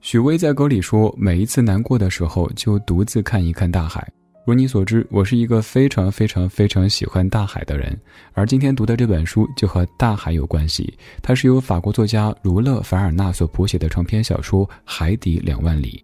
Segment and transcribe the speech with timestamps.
[0.00, 4.06] 许巍在歌里说：“每一次难过的时候，就独自看一看大海。”
[4.46, 7.94] 如你所知，我是一个非常非常非常喜欢大海的人，
[8.32, 10.96] 而今天读的这本书就和大海有关系。
[11.20, 16.02] 它是由法国作家儒勒·凡尔纳所谱写的长篇小说《海底两万里》。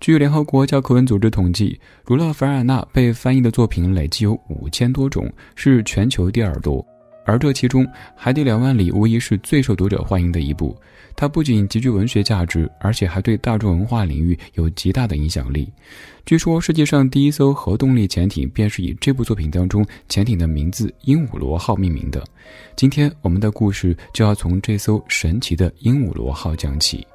[0.00, 6.84] 据联合国教科文组织统计，儒勒·凡尔纳被翻译的作品累计有五千多种，是全球第二多。
[7.24, 7.84] 而这其中，
[8.16, 10.76] 《海底两万里》无疑是最受读者欢迎的一部。
[11.14, 15.70] 它不仅极具文学价值，而且还对大众文化领域有极大的影响力。
[16.24, 22.24] 据说，世界上第一艘核动力潜艇便是以这部作品当中潜艇的名字“鹦鹉螺号”命名的。
[22.74, 27.06] 今天，我们的故事就要从这艘神奇的鹦鹉螺号讲起。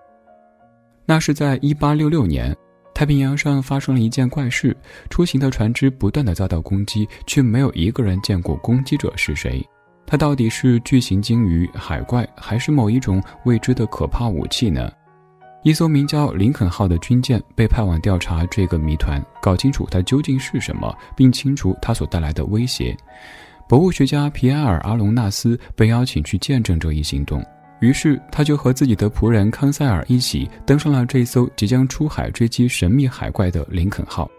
[1.06, 2.56] 那是在1866年，
[2.94, 4.76] 太平洋上发生了一件怪事：
[5.10, 9.66] 出行的船只不断的遭到攻击，却没有一个人见过攻击者是谁。
[10.10, 14.90] 它到底是巨型鲸鱼、海怪，还是某一种未知的可怕武器呢？
[15.64, 22.96] 一艘名叫“林肯号”的军舰被派往调查这个谜团，搞清楚它究竟是什么，并清除它所带来的威胁。
[23.68, 27.44] 博物学家皮埃尔·阿隆纳斯被邀请去见证这一行动，
[27.82, 34.30] 于是他就和自己的仆人康塞尔一起登上了这艘即将出海追击神秘海怪的“林肯号”。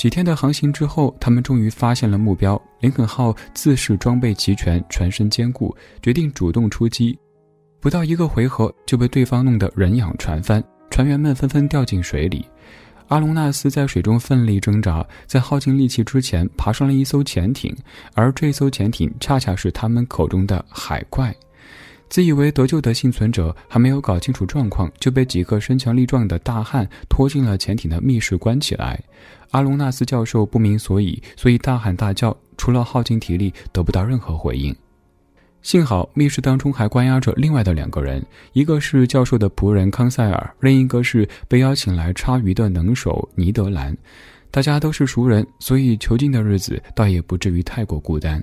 [0.00, 2.58] 几天的航行之后，他们终于发现了目标。
[2.80, 7.18] 林肯号自恃装备齐全、船身坚固，决定主动出击。
[7.80, 12.46] 不到一个回合，就被对方弄得人仰船翻，船员们纷纷掉进水里。
[13.08, 17.76] 阿隆纳斯在水中奋力挣扎，在耗尽力气之前，爬上了一艘潜艇，
[18.14, 21.30] 而这艘潜艇恰恰是他们口中的海怪。
[22.10, 29.00] 自以为得救的幸存者还没有搞清楚状况，就被几个身强力壮的大汉拖进了潜艇的密室关起来。
[29.52, 34.74] 阿隆纳斯教授不明所以，所以大喊大叫，除了耗尽体力，得不到任何回应。
[35.62, 38.24] 幸好密室当中还关押着另外的两个人，
[38.54, 43.96] 一个是教授的仆人康塞尔，另一个是被邀请来插鱼的能手尼德兰。
[44.50, 48.42] 大家都是熟人，所以囚禁的日子倒也不至于太过孤单。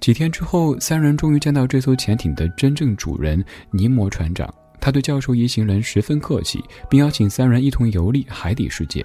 [0.00, 4.52] 几天之后，三人终于见到这艘潜艇的真正主人尼摩船长。
[4.80, 9.04] 他对教授一行人十分客气，并邀请三人一同游历海底世界。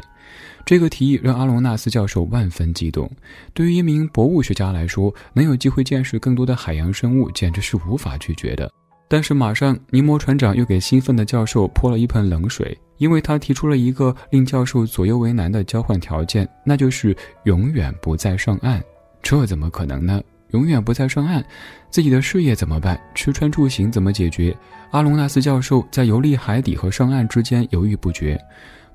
[0.63, 3.09] 这个提议让阿隆纳斯教授万分激动。
[3.53, 8.71] 对于一名博物学家来说，能有机会见识更多的海洋生物，简直是无法拒绝的。
[9.09, 18.81] 但是，马上尼摩船长又给兴奋的教授泼了一盆冷水，因为他提出了一个令教授左右为难的交换条件，那就是永远不再上岸。
[19.21, 20.21] 这怎么可能呢？
[20.53, 21.43] 永远不再上岸，
[21.89, 22.99] 自己的事业怎么办？
[23.13, 24.55] 吃穿住行怎么解决？
[24.91, 28.39] 阿隆纳斯教授在游历海底和上岸之间犹豫不决。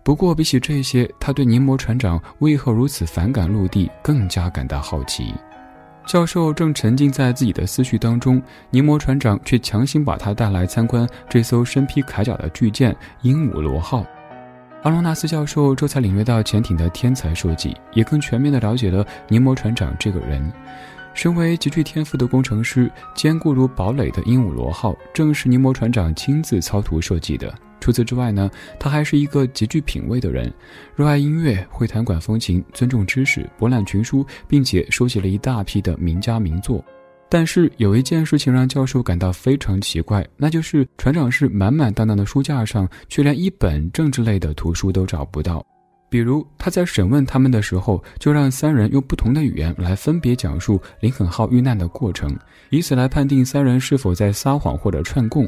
[0.04, 5.34] 不过，比起这些，他对尼摩船长为何如此反感陆地更加感到好奇。
[6.06, 8.40] 教授正沉浸在自己的思绪当中，
[8.70, 14.06] 尼摩船长却强行把他带来参观这艘身披铠甲的巨舰“鹦鹉螺号”。
[14.84, 20.50] 阿隆纳斯教授这才领略到潜艇的天才设计，也更全面地了解了尼摩船长这个人。
[21.14, 27.52] 身为极具天赋的工程师，坚固如堡垒的鹦鹉螺号正是尼摩船长亲自操图设计的。
[27.80, 30.52] 除此之外呢，他还是一个极具品味的人，
[30.96, 36.84] 热爱音乐，会弹管风琴，尊重知识，博览群书，并且收集了一大批的名家名作。
[37.30, 45.64] 但是有一件事情让教授感到非常奇怪，那就是船长室满满当当的书架上，却连一本政治类的图书都找不到。
[46.10, 52.34] 比如他在审问他们的时候，就让三人用不同的语言来分别讲述林肯号遇难的过程，
[52.70, 55.46] 以此来判定三人是否在撒谎或者串供。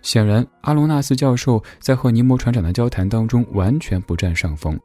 [0.00, 4.76] 显然，阿隆纳斯教授在和尼摩船长的交谈当中完全不占上风，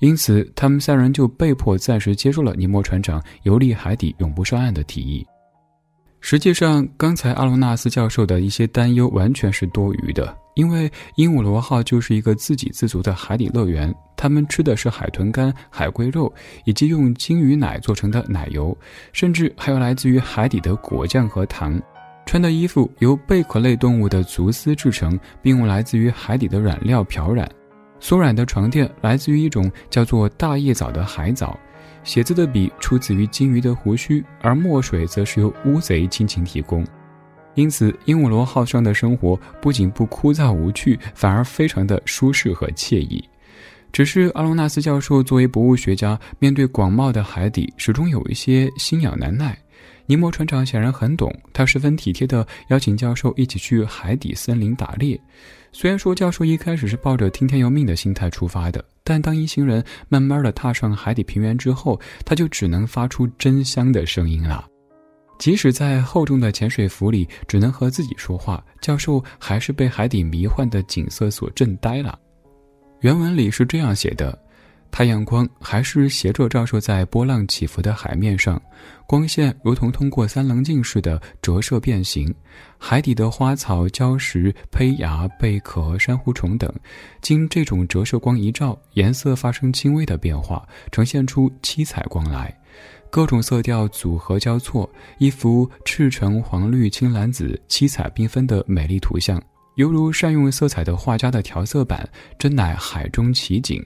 [0.00, 5.24] 因此他们三人就被迫暂时接受了尼摩船长游历海底永不上岸的提议。
[6.20, 10.36] 实际上，刚才阿隆纳斯教授的一些担忧完全是多余的。
[10.60, 16.30] 因为鹦鹉螺号就是一个自给自足的海底乐园，他们吃的是海豚干、海龟肉，
[16.66, 18.76] 以及用鲸鱼奶做成的奶油，
[19.10, 21.80] 甚至还有来自于海底的果酱和糖。
[22.26, 27.50] 穿的衣服由贝壳类动物的足丝制成，并用来自于海底的染料漂染。
[27.98, 31.58] 松软的床垫来自于一种叫做大叶藻的海藻。
[32.04, 36.84] 写字的笔出自于鲸鱼的胡须，而墨水则是由乌贼亲情提供。
[37.54, 43.22] 因此，鹦鹉螺号上的生活不仅不枯燥无趣，反而非常的舒适和惬意。
[43.92, 49.58] 只是阿隆纳斯教授作为博物学家，面对广袤的海底，始终有一些心痒难耐。
[50.06, 55.20] 尼摩船长显然很懂，他十分体贴地邀请教授一起去海底森林打猎。
[55.72, 64.66] 虽然说教授一开始是抱着听天由命的心态出发的，但当一行人慢慢地踏上海底平原之后，他就只能发出真香的声音了。
[65.40, 72.16] 即使在厚重的潜水服里，只能和自己说话，教授还是被海底迷幻的景色所震呆了。
[73.00, 74.38] 原文里是这样写的。
[74.90, 78.60] 太阳光还是斜着照射在波浪起伏的海面上，
[79.06, 82.34] 光线如同通过三棱镜似的折射变形。
[82.76, 86.70] 海底的花草、礁石、胚芽、贝壳、珊瑚虫等，
[87.22, 92.54] 经这种折射光一照，颜色发生轻微的变化，呈现出七彩光来。
[93.10, 99.42] 各种色调组合交错，一幅赤橙黄绿青蓝紫七彩缤纷的美丽图像，
[99.74, 102.08] 犹如善用色彩的画家的调色板，
[102.38, 103.84] 真乃海中奇景。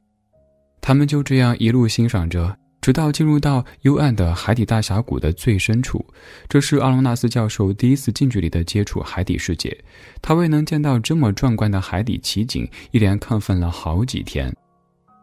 [0.81, 6.05] 他们就这样一路欣赏着，直到进入到幽暗的海底大峡谷的最深处。
[6.47, 9.75] 这是阿隆纳斯教授第一次近距离的接触海底世界。
[10.21, 14.55] 他未能见到这么壮观的海底奇景，一连亢奋了好几天。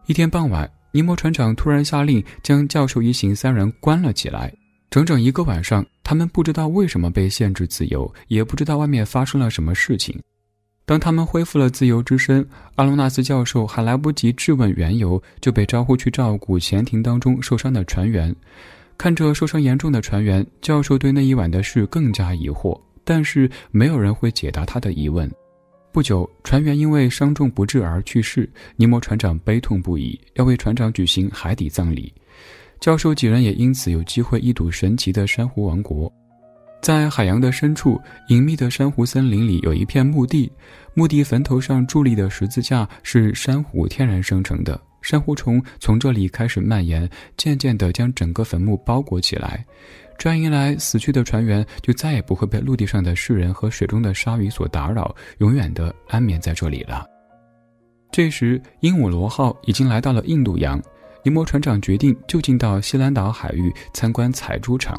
[0.07, 4.53] 一天傍晚，尼摩船长突然下令将教授一行三人关了起来。
[4.89, 10.19] 整整一个晚上，他们不知道为什么被限制自由，也不知道外面发生了什么事情。
[10.85, 12.45] 当他们恢复了自由之身，
[12.75, 18.35] 阿隆纳斯教授还来不及质问缘由，就被招呼去照顾潜艇当中受伤的船员。
[18.97, 25.31] 看着受伤严重的船员，教授对那一晚的事更加疑惑，但是没有人会解答他的疑问。
[25.93, 32.13] 不久，船员因为伤重不治而去世，尼摩船长悲痛不已，要为船长举行海底葬礼。
[32.79, 36.11] 教授几人也因此有机会一睹神奇的珊瑚王国。
[36.81, 37.99] 在海洋的深处，
[38.29, 40.49] 隐秘的珊瑚森林里有一片墓地，
[40.93, 44.79] 墓地坟头上伫立的十字架是珊瑚天然生成的。
[45.01, 49.65] 珊瑚虫从这里开始蔓延，渐渐地将整个坟墓包裹起来。
[50.21, 57.03] 这样一来，死去的船员就再也不会被陆地上的世人和水中的鲨鱼所打扰，永远地安眠在这里了。
[58.12, 60.79] 这时，鹦鹉螺号已经来到了印度洋，
[61.23, 64.95] 尼摩船长决定就近到西兰岛海域参观采珠场。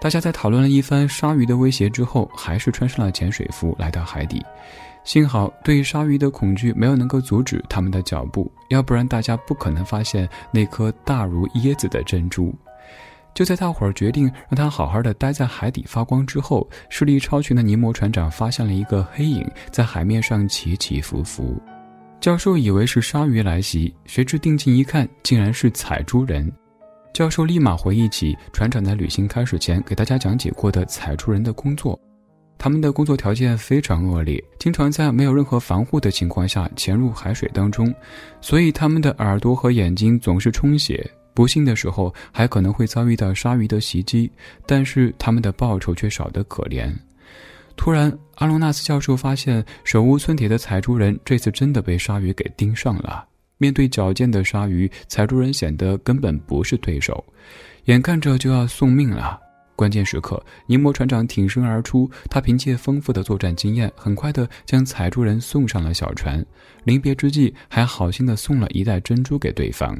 [0.00, 4.42] 大家在讨论了一番鲨鱼的威胁之后，还是穿上了潜水服来到海底。
[5.04, 12.54] 幸好对鲨鱼的恐惧没有能够阻止他们的脚步，要不然大家不可能发现那颗大如椰子的珍珠。
[13.38, 21.56] 就在大伙儿决定让它好好的待在海底发光之后，视力超群的尼摩船长发现了一个黑影在海面上起起伏伏。
[22.18, 26.52] 教授以为是鲨鱼来袭，谁知定睛一看，竟然是采珠人。
[27.14, 31.96] 教授立马回忆起船长在旅行开始前给大家讲解过的采珠人的工作，
[32.58, 37.94] 他们的工作条件非常恶劣，经常在没有任何防护的情况下潜入海水当中，
[38.40, 41.08] 所以他们的耳朵和眼睛总是充血，
[41.38, 44.28] 不幸的时候还可能会遭遇到鲨鱼的袭击，
[44.66, 46.92] 但是他们的报酬却少得可怜。
[47.76, 53.24] 突然，阿隆纳斯教授发现手无寸铁的采珠人这次真的被鲨鱼给盯上了。
[53.56, 57.24] 面对矫健的鲨鱼，采珠人显得根本不是对手，
[57.84, 59.38] 眼看着就要送命了。
[59.76, 66.44] 关键时刻，尼摩船长挺身而出，他凭借丰富的作战经验，很快的将采珠人送上了小船。
[66.82, 69.96] 临别之际，还好心的送了一袋珍珠给对方。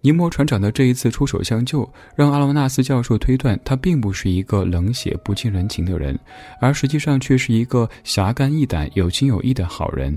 [0.00, 6.16] 尼摩船长的这一次出手相救，让阿罗纳斯教授推断他并不是一个冷血不近人情的人，
[6.60, 10.16] 而实际上却是一个侠肝义胆、有情有义的好人。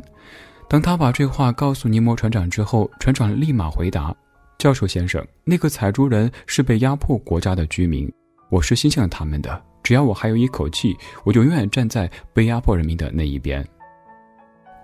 [0.69, 4.15] 当他把这话告诉尼摩船长之后，船长立马回答
[4.59, 8.09] ：“教授先生，那个采珠人是被压迫国家的居民，
[8.49, 9.61] 我是心向他们的。
[9.81, 10.95] 只要我还有一口气，
[11.25, 13.67] 我就永远站在被压迫人民的那一边。”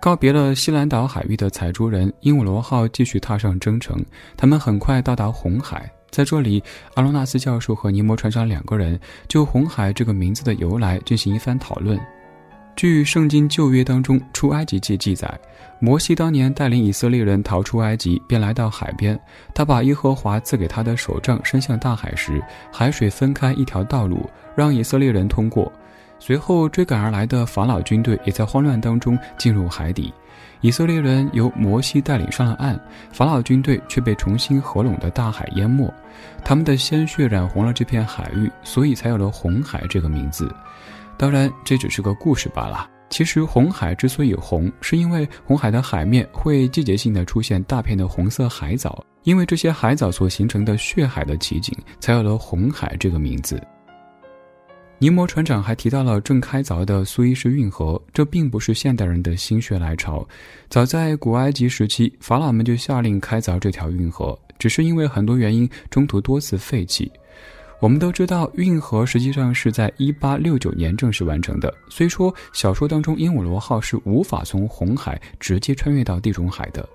[0.00, 4.00] 告别了西兰岛海域的采珠人，鹦鹉螺号继续踏上征程。
[4.36, 6.62] 他们很快到达红海，在这里，
[6.94, 11.98] 阿罗纳斯教授和尼摩船长两个人就红海这个名字的由来进行一番讨论。
[12.76, 15.28] 据《圣经旧约》当中《出埃及记》记载，
[15.80, 19.18] 摩西当年带领以色列人逃出埃及，便来到海边。
[19.52, 22.40] 他把耶和华赐给他的手杖伸向大海时，
[22.72, 25.72] 海水分开一条道路，让以色列人通过。
[26.18, 30.12] 随后追赶而来的法老军队也在慌乱当中进入海底。
[30.60, 32.78] 以色列人由摩西带领上了岸，
[33.12, 35.92] 法老军队却被重新合拢的大海淹没。
[36.44, 40.52] 他们的鲜血染红了这片海域，所以才有了红海这个名字。
[41.16, 42.88] 当然，这只是个故事罢了。
[43.08, 53.62] 其实，红海之所以红，是因为红海的海面会季节性的出现大片的红色海藻，因为这些海藻所形成的血海的奇景，才有了红海这个名字。
[55.00, 60.26] 尼摩船长还提到了正开凿的苏伊士运河，这并不是现代人的心血来潮，
[60.68, 67.08] 早在古埃及时期，法老们就下令开凿这条运河，只是因为很多原因，中途多次废弃。
[67.80, 71.72] 我们都知道，运河实际上是在一八六九年正式完成的。
[71.88, 76.86] 虽说小说当中鹦鹉螺号是无法从红海直接穿越到地中海的，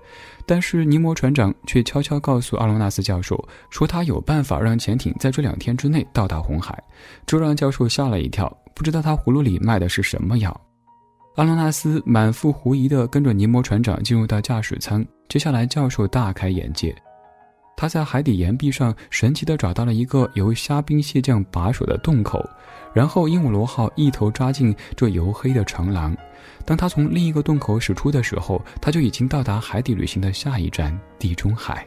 [0.44, 6.78] 但是尼摩船长却悄悄告诉阿隆纳斯教授，说他有办法让潜艇在这两天之内到达红海。
[7.24, 10.60] 这让教授吓了一跳，不知道他葫芦里卖的是什么药。
[11.36, 16.94] 阿隆纳斯满腹狐疑地跟着尼摩船长进入到驾驶舱，接下来教授大开眼界。
[17.76, 22.44] 他在海底岩壁上神奇地找到了一个由虾兵蟹将把守的洞口，
[22.92, 26.16] 然后鹦鹉螺号一头扎进这黝黑的长廊。
[26.64, 31.86] 当他从另一个洞口驶出的时候，他就已经到达海底旅行的下一站地中海。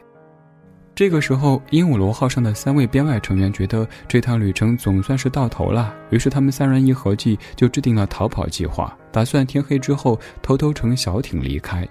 [0.94, 11.88] 这个时候，鹦鹉螺号上的三位编外成员觉得这趟旅程总算是到头了，于是他们三人一合计，就制定了逃跑计划，打算天黑之后偷偷乘小艇离开。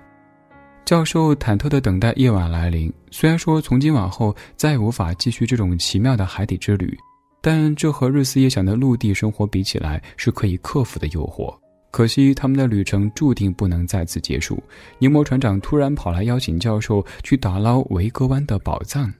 [0.87, 2.89] 教授忐忑的等待夜晚来临。
[3.11, 6.97] 虽然说从今往后再也无法继续这种奇妙的海底之旅，
[7.41, 11.53] 但这和日思夜想的陆地生活比起来是可以克服的诱惑。
[11.91, 14.63] 可惜他们的旅程注定不能再次结束。
[14.97, 19.13] 尼摩船长突然跑来邀请教授去打捞维格湾的宝藏。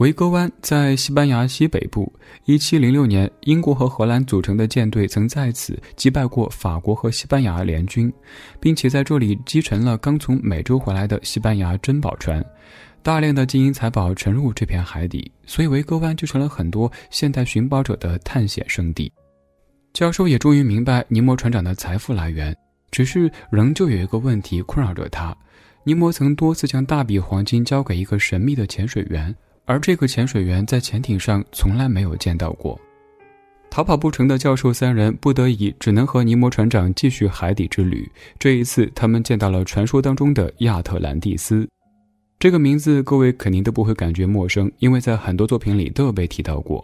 [0.00, 2.10] 维戈湾在西班牙西北部。
[2.46, 8.10] 1706年，英国和荷兰组成的舰队曾在此击败过法国和西班牙联军，
[8.58, 12.42] 并且在这里击沉了刚从美洲回来的西班牙珍宝船。
[13.02, 19.12] 大量的金银财宝沉入这片海底，所以维戈湾就成了很多现代寻宝者的探险圣地。
[19.92, 22.56] 教授也终于明白尼摩船长的财富来源，
[22.90, 25.36] 只是仍旧有一个问题困扰着他：
[25.84, 29.34] 尼摩曾多次将大笔黄金交给一个神秘的潜水员。
[29.70, 32.76] 而这个潜水员在潜艇上从来没有见到过。
[33.70, 38.10] 逃跑不成的教授三人不得已只能和尼摩船长继续海底之旅。
[38.36, 41.68] 这一次，他们见到了传说当中的亚特兰蒂斯。
[42.40, 46.82] 这个名字各位肯定都不会感觉陌生，因为在很多作品里都有被提到过。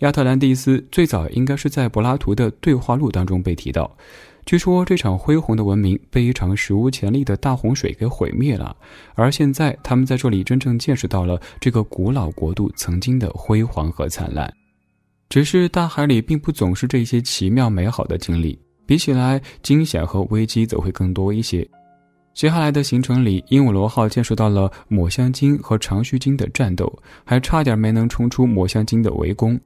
[0.00, 3.96] 亚特兰蒂斯最早应该是在柏拉图的对话录当中被提到。
[4.44, 8.76] 据说这场恢宏的文明被一场史无前例的大洪水给毁灭了，
[9.14, 14.52] 而现在他们在这里真正见识到了这个古老国度曾经的辉煌和灿烂。
[15.28, 21.64] 只是大海里并不总是这些奇妙美好的经历，比起来惊险和危机则会更多一些。
[22.38, 26.88] 接下来的行程里，鹦鹉螺号见识到了抹香鲸和长须鲸的战斗，
[27.24, 29.58] 还差点没能冲出抹香鲸的围攻。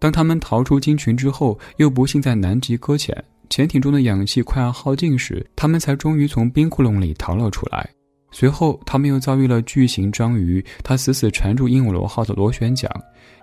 [0.00, 3.16] 当他们逃出鲸群之后，又不幸在南极搁浅。
[3.48, 7.88] 潜艇中的氧气快要耗尽时，他们才终于从冰窟窿里逃了出来。
[8.32, 12.90] 随后，他们又遭遇了巨型章鱼，它死死缠住鹦鹉螺号的螺旋桨。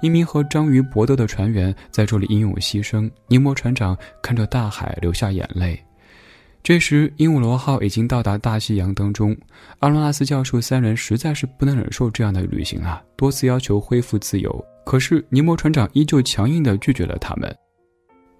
[0.02, 3.10] 一名和章鱼搏斗的船员在这里英勇牺牲。
[3.30, 5.82] 尼摩船长看着大海流下眼泪。
[6.68, 9.34] 这时，鹦鹉螺号已经到达大西洋当中。
[9.80, 17.56] 阿罗纳斯教授三人实在是不能忍受这样的旅行啊，多次要求恢复自由，可是尼摩船长依旧强硬地拒绝了他们。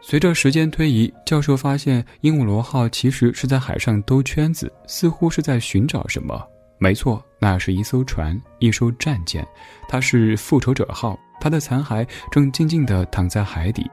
[0.02, 6.38] 随着时间推移，教授发现鹦鹉螺号其实是在海上兜圈子，似乎是在寻找什么。
[6.80, 9.48] 没错，那是一艘船，一艘战舰，
[9.88, 13.90] 它是复仇者号，它的残骸正静静地躺在海底。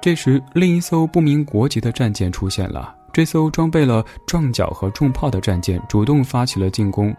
[0.00, 2.94] 这时，另一艘不明国籍的战舰出现了。
[3.12, 7.14] 这艘装备了撞角和重炮的战舰主动发起了进攻。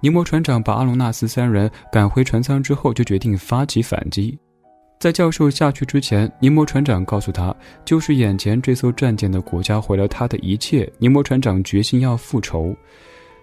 [0.00, 4.38] 尼摩船长把阿隆纳斯三人赶回船舱之后，就决定发起反击。
[4.98, 10.90] 在教授下去之前，尼摩船长告诉他，就是眼前这艘战舰的国家毁了他的一切。
[10.98, 12.74] 尼摩船长决心要复仇。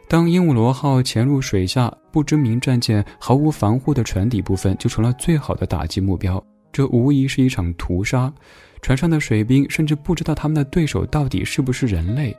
[0.09, 6.43] 当鹦鹉螺号潜入水下，不知名战舰毫无防护的船底部分就成了最好的打击目标。
[6.73, 8.33] 这无疑是一场屠杀。
[8.81, 12.35] 船上的水兵甚至不知道他们的对手到底是不是人类。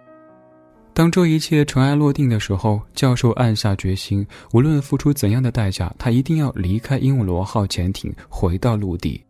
[0.92, 9.20] 当这一切尘埃落定的时候，教授暗下决心，无论付出怎样的代价，他一定要离开鹦鹉螺号潜艇，回到陆地。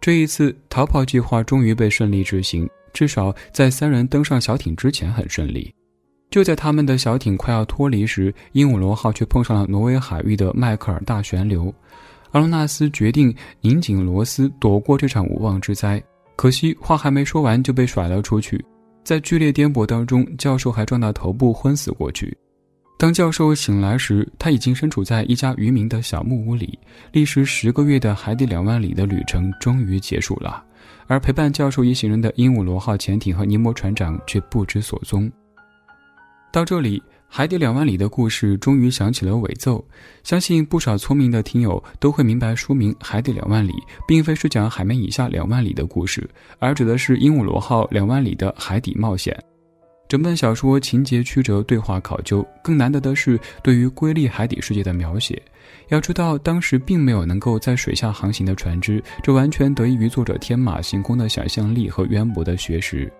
[0.00, 5.74] 这一次逃跑计划终于被顺利执行，至少在三人登上小艇之前很顺利。
[6.30, 11.74] 就在他们的小艇快要脱离时，鹦鹉螺号却碰上了挪威海域的迈克尔大旋流。
[12.32, 16.02] 阿隆纳斯决定拧紧螺丝，躲过这场无妄之灾。
[16.36, 18.62] 可惜话还没说完，就被甩了出去。
[19.04, 22.36] 在剧烈颠簸当中，教授还撞到头部昏死过去。
[22.98, 26.78] 当教授醒来时，他已经身处在一家渔民的小木屋里。
[27.12, 30.62] 历时十个月的海底两万里的旅程终于结束了，
[31.06, 35.30] 而陪伴教授一行人的鹦鹉螺号潜艇和尼摩船长却不知所踪。
[36.52, 37.02] 到这里。
[37.28, 39.84] 海底两万里的故事终于响起了尾奏，
[40.22, 43.72] 相信不少聪明的听友都会明白，书名《海底两万里》
[44.06, 46.26] 并非是讲海面以下两万里的故事，
[46.58, 49.36] 而指的是鹦鹉螺号两万里的海底冒险。
[50.08, 55.42] 整本小说情节曲折，对话考究，更难得的是对于瑰丽海底世界的描写。
[55.88, 63.12] 要知道，当时并没有能够在水下航行的船只，这完全得益于作者天马行空的想象力和渊博的学识。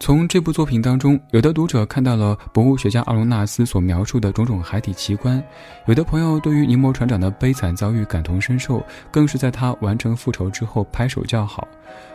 [0.00, 5.44] 从这部作品当中，有的读者看到了博物学家阿隆纳斯所描述的种种海底奇观，
[5.86, 11.68] 有的朋友对于尼摩船长的悲惨遭遇感同身受，更是在他完成复仇之后拍手叫好，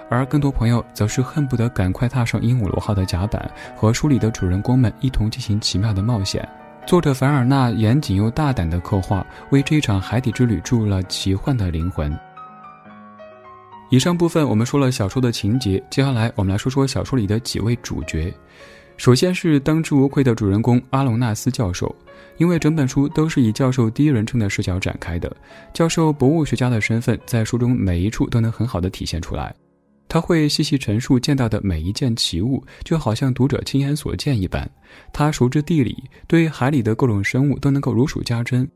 [0.09, 6.47] 而更多朋友则是恨不得赶快踏上鹦鹉螺号的甲板，和书里的主人公们一同进行奇妙的冒险。
[6.87, 12.11] 作者凡尔纳严谨又大胆的刻画，为这一场海底之旅注入了奇幻的灵魂。
[13.89, 18.33] 以上部分我们说了小说的情节，接下来我们来说说小说里的几位主角。
[18.97, 21.93] 首先是当之无愧的主人公阿隆纳斯教授，
[22.37, 25.33] 因为整本书都是以教授第一人称的视角展开的，
[25.73, 29.53] 教授博物学家的身份在书中每一处都能很好的体现出来。
[30.07, 34.69] 他会细细陈述见到的每一件奇物，就好像读者亲眼所见一般。
[35.11, 38.67] 他熟知地理，对海里的各种生物都能够如数家珍。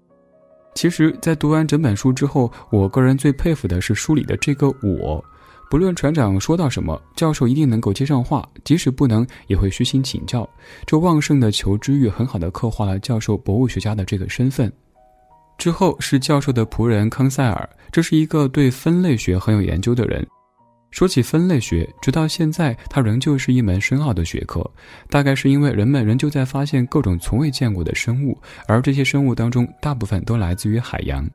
[0.76, 5.24] 其实，在读完整本书之后，我个人最佩服的是书里的这个我。
[5.70, 10.48] 不论船长说到什么，教授一定能够接上话，即使不能，也会虚心请教。
[10.86, 14.72] 这旺盛的求知欲，很好的刻画了教授博物学家的这个身份。
[15.58, 20.26] 之后是教授的仆人康塞尔，这是一个对分类学很有研究的人。
[20.92, 24.64] 说起分类学，直到现在，它仍旧是一门深奥的学科。
[25.10, 31.28] 大概是因为人们仍旧在发现各种从未见过的生物，而这些生物当中，大部分都来自于海洋。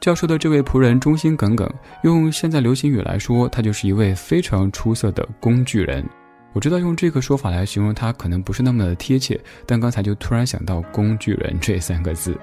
[0.00, 1.68] 教授的这位仆人忠心耿耿，
[2.02, 6.04] 用现在流行语来说，他就是一位非常出色的工具人。
[6.52, 12.36] 我知道用这个说法来形容他可能不是那么的贴切，但刚才就突然想到“工具人”这三个字。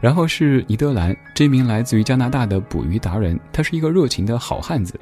[0.00, 4.98] 然后是尼德兰，这名来自于加拿大的捕鱼达人，他是一个热情的好汉子。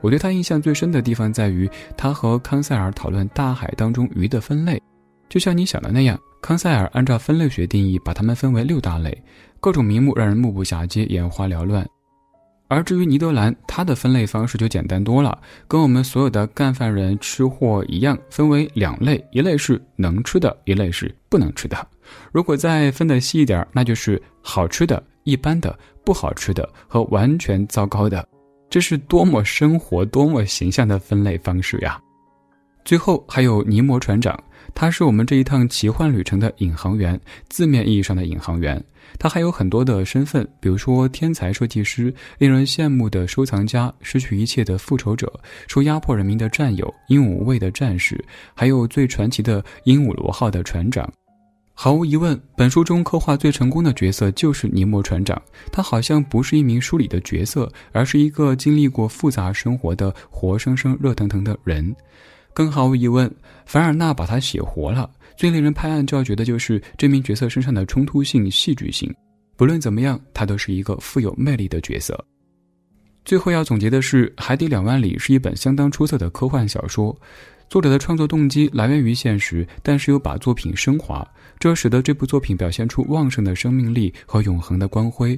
[0.00, 4.80] 我对他印象最深的地方在于，他和康塞尔讨论大海当中鱼的分类，
[5.28, 9.22] 就像你想的那样，康塞尔按照分类学定义，把它们分为六大类，
[9.58, 11.84] 各种名目让人目不暇接，眼花缭乱。
[12.68, 15.36] 而至于尼德兰，他的分类方式就简单多了，
[15.68, 21.76] 跟我们所有的干饭人吃货一样，分为两类：一类是能吃的，一类是不能吃的。
[22.32, 28.26] 如果再分得细一点，那就是好吃的、一般的、不好吃的和完全糟糕的。
[28.68, 32.00] 这是多么生活、多么形象的分类方式呀！
[32.84, 34.38] 最后还有尼摩船长，
[34.74, 38.82] 他是我们这一趟奇幻旅程的引航员，字面意义上的引航员。
[39.18, 45.32] 他还有很多的身份，比如说天才设计师、令人羡慕的收藏家、失去一切的复仇者、
[45.68, 48.22] 受压迫人民的战友、英武无畏的战士，
[48.54, 51.12] 还有最传奇的鹦鹉螺号的船长。
[51.78, 55.40] 毫无疑问，本书中刻画最成功的角色就是尼摩船长。
[55.70, 61.94] 他好像不是一名书里的角色，而是一个经历过复杂生活的活生生、热腾腾的人。
[62.54, 63.30] 更毫无疑问，
[63.66, 65.08] 凡尔纳把他写活了。
[65.36, 69.14] 最令人拍案叫绝的就是这名角色身上的冲突性、戏剧性。
[69.54, 72.18] 不论怎么样，他都是一个富有魅力的角色。
[73.26, 77.14] 最后要总结的是，《海底两万里》是一本相当出色的科幻小说。
[77.68, 81.26] 作者的创作动机来源于现实，但是又把作品升华，
[81.58, 85.36] 这使得这部作品表现出旺盛的生命力和永恒的光辉。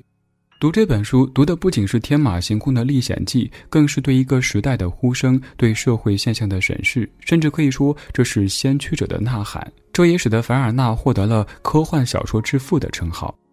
[0.60, 9.66] 读这本书，读的不仅是天马行空的历险记，更是对一个时代的呼声，对社会现象的审视，甚至可以说这是先驱者的呐喊。
[9.94, 13.34] 这也使得凡尔纳获得了科幻小说之父的称号。《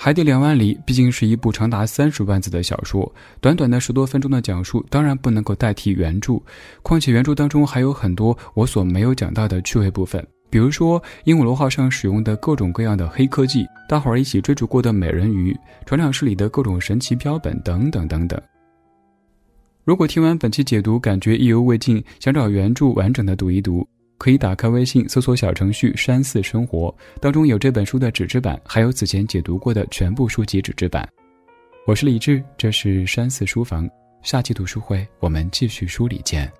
[0.00, 6.40] 海底两万里》毕竟是一部长达三十万字的小说，短短的十多分钟的讲述，当然不能够代替原著。
[6.84, 10.24] 况且原著当中还有很多我所没有讲到的趣味部分。
[10.48, 15.52] 比如说，鹦鹉螺号上使用的各种各样的黑科技，大伙儿一起追逐过的美人鱼，
[15.84, 18.40] 船长室里的各种神奇标本等等等等。
[19.82, 23.84] 如果听完本期解读感觉意犹未尽，想找原著完整的读一读，
[24.18, 31.08] 可以打开微信搜索小程序“山寺生活”，当中有这本书的纸质版，还有此前解读过的全部书籍纸质版。
[31.86, 33.88] 我是李志，这是山寺书房，
[34.22, 36.52] 下期读书会我们继续梳理见。